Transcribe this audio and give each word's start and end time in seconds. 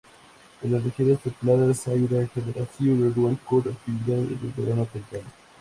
En 0.63 0.71
las 0.71 0.83
regiones 0.83 1.19
templadas 1.19 1.87
hay 1.87 1.99
una 2.09 2.25
generación 2.29 3.03
anual 3.13 3.37
con 3.47 3.59
actividad 3.67 4.17
en 4.17 4.39
el 4.41 4.53
verano 4.65 4.87
temprano. 4.91 5.29